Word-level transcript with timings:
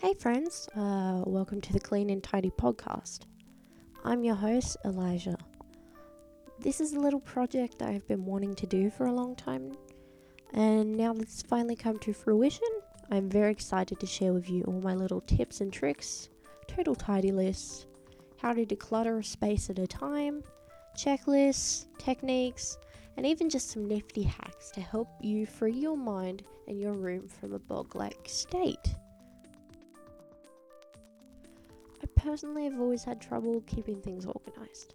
Hey, 0.00 0.14
friends, 0.14 0.66
uh, 0.74 1.20
welcome 1.26 1.60
to 1.60 1.74
the 1.74 1.78
Clean 1.78 2.08
and 2.08 2.22
Tidy 2.22 2.48
podcast. 2.48 3.26
I'm 4.02 4.24
your 4.24 4.34
host, 4.34 4.78
Elijah. 4.86 5.36
This 6.58 6.80
is 6.80 6.94
a 6.94 6.98
little 6.98 7.20
project 7.20 7.82
I've 7.82 8.08
been 8.08 8.24
wanting 8.24 8.54
to 8.54 8.66
do 8.66 8.88
for 8.88 9.08
a 9.08 9.12
long 9.12 9.36
time, 9.36 9.76
and 10.54 10.96
now 10.96 11.12
that 11.12 11.24
it's 11.24 11.42
finally 11.42 11.76
come 11.76 11.98
to 11.98 12.14
fruition, 12.14 12.66
I'm 13.10 13.28
very 13.28 13.52
excited 13.52 14.00
to 14.00 14.06
share 14.06 14.32
with 14.32 14.48
you 14.48 14.62
all 14.62 14.80
my 14.80 14.94
little 14.94 15.20
tips 15.20 15.60
and 15.60 15.70
tricks, 15.70 16.30
total 16.66 16.94
tidy 16.94 17.30
lists, 17.30 17.84
how 18.38 18.54
to 18.54 18.64
declutter 18.64 19.20
a 19.20 19.22
space 19.22 19.68
at 19.68 19.78
a 19.78 19.86
time, 19.86 20.42
checklists, 20.96 21.88
techniques, 21.98 22.78
and 23.18 23.26
even 23.26 23.50
just 23.50 23.70
some 23.70 23.86
nifty 23.86 24.22
hacks 24.22 24.70
to 24.70 24.80
help 24.80 25.08
you 25.20 25.44
free 25.44 25.74
your 25.74 25.98
mind 25.98 26.42
and 26.68 26.80
your 26.80 26.94
room 26.94 27.28
from 27.28 27.52
a 27.52 27.58
bog 27.58 27.94
like 27.94 28.20
state. 28.24 28.94
Personally 32.22 32.64
have 32.64 32.80
always 32.80 33.04
had 33.04 33.20
trouble 33.20 33.62
keeping 33.66 34.00
things 34.00 34.26
organized. 34.26 34.94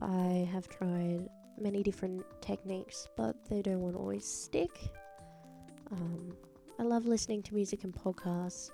I 0.00 0.48
have 0.52 0.68
tried 0.68 1.28
many 1.58 1.82
different 1.82 2.24
techniques, 2.40 3.08
but 3.16 3.36
they 3.48 3.62
don't 3.62 3.80
want 3.80 3.94
to 3.94 4.00
always 4.00 4.26
stick. 4.26 4.78
Um, 5.90 6.36
I 6.78 6.82
love 6.82 7.06
listening 7.06 7.42
to 7.44 7.54
music 7.54 7.84
and 7.84 7.94
podcasts, 7.94 8.70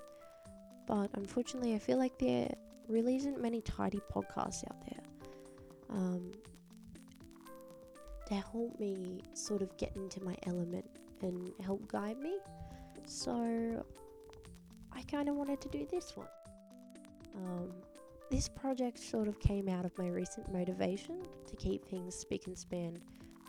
but 0.87 1.09
unfortunately, 1.13 1.75
I 1.75 1.79
feel 1.79 1.97
like 1.97 2.17
there 2.17 2.53
really 2.87 3.15
isn't 3.15 3.41
many 3.41 3.61
tidy 3.61 4.01
podcasts 4.13 4.63
out 4.69 4.81
there. 4.89 5.03
Um, 5.89 6.31
to 8.27 8.35
help 8.35 8.79
me 8.79 9.21
sort 9.33 9.61
of 9.61 9.75
get 9.77 9.95
into 9.95 10.23
my 10.23 10.35
element 10.47 10.85
and 11.21 11.51
help 11.61 11.85
guide 11.87 12.17
me. 12.17 12.37
So 13.05 13.85
I 14.91 15.01
kind 15.03 15.29
of 15.29 15.35
wanted 15.35 15.61
to 15.61 15.69
do 15.69 15.85
this 15.91 16.15
one. 16.15 16.27
This 18.31 18.47
project 18.47 18.97
sort 18.97 19.27
of 19.27 19.41
came 19.41 19.67
out 19.67 19.83
of 19.83 19.97
my 19.97 20.07
recent 20.07 20.49
motivation 20.53 21.21
to 21.45 21.55
keep 21.57 21.83
things 21.83 22.15
spick 22.15 22.47
and 22.47 22.57
span, 22.57 22.97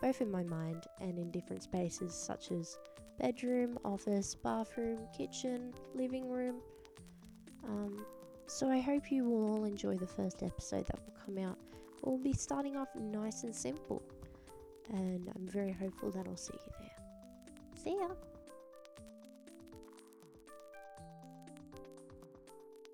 both 0.01 0.19
in 0.19 0.29
my 0.29 0.43
mind 0.43 0.87
and 0.99 1.17
in 1.17 1.31
different 1.31 1.63
spaces 1.63 2.13
such 2.13 2.51
as 2.51 2.77
bedroom, 3.17 3.79
office, 3.85 4.35
bathroom, 4.35 4.99
kitchen, 5.17 5.73
living 5.95 6.29
room. 6.29 6.57
Um, 7.63 8.05
so 8.45 8.69
I 8.69 8.81
hope 8.81 9.09
you 9.09 9.23
will 9.23 9.53
all 9.53 9.63
enjoy 9.63 9.95
the 9.95 10.05
first 10.05 10.43
episode 10.43 10.85
that 10.87 10.99
will 10.99 11.15
come 11.25 11.37
out. 11.37 11.57
We'll 12.01 12.17
be 12.17 12.33
starting 12.33 12.75
off 12.75 12.89
nice 12.93 13.43
and 13.43 13.55
simple, 13.55 14.03
and 14.89 15.31
I'm 15.33 15.47
very 15.47 15.71
hopeful 15.71 16.11
that 16.11 16.27
I'll 16.27 16.35
see 16.35 16.51
you 16.53 16.73
there. 16.81 17.81
See 17.81 17.95
ya! 17.97 18.09